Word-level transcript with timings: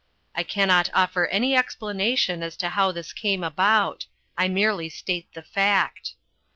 I 0.33 0.41
cannot 0.41 0.89
offer 0.95 1.27
any 1.27 1.55
explanation 1.55 2.41
as 2.41 2.57
to 2.57 2.69
how 2.69 2.91
this 2.91 3.13
came 3.13 3.43
about. 3.43 4.07
I 4.35 4.47
merely 4.47 4.89
state 4.89 5.27
the 5.35 5.43
fact. 5.43 6.15